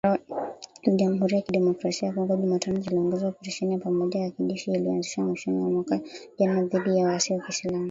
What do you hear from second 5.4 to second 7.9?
mwa mwaka jana dhidi ya waasi wa kiislam